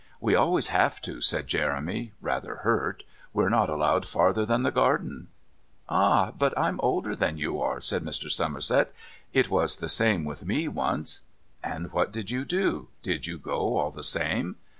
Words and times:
"We 0.19 0.33
always 0.33 0.69
have 0.69 0.99
to," 1.01 1.21
said 1.21 1.45
Jeremy, 1.45 2.13
rather 2.21 2.55
hurt. 2.63 3.03
"We're 3.33 3.49
not 3.49 3.69
allowed 3.69 4.07
farther 4.07 4.47
than 4.47 4.63
the 4.63 4.71
garden." 4.71 5.27
"Ah, 5.87 6.31
but 6.35 6.57
I'm 6.57 6.79
older 6.81 7.15
than 7.15 7.37
you 7.37 7.61
are," 7.61 7.79
said 7.79 8.03
Mr. 8.03 8.31
Somerset. 8.31 8.91
"It 9.31 9.51
was 9.51 9.75
the 9.77 9.87
same 9.87 10.25
with 10.25 10.43
me 10.43 10.67
once." 10.67 11.21
"And 11.63 11.91
what 11.91 12.11
did 12.11 12.31
you 12.31 12.45
do? 12.45 12.87
Did 13.03 13.27
you 13.27 13.37
go 13.37 13.77
all 13.77 13.91
the 13.91 14.01
same?" 14.01 14.55